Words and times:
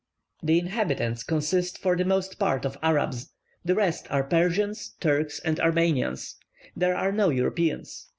The 0.41 0.57
inhabitants 0.57 1.21
consist 1.21 1.77
for 1.77 1.95
the 1.95 2.05
most 2.05 2.39
part 2.39 2.65
of 2.65 2.75
Arabs; 2.81 3.29
the 3.63 3.75
rest 3.75 4.07
are 4.09 4.23
Persians, 4.23 4.95
Turks, 4.99 5.39
and 5.41 5.59
Armenians. 5.59 6.37
There 6.75 6.95
are 6.97 7.11
no 7.11 7.29
Europeans. 7.29 8.09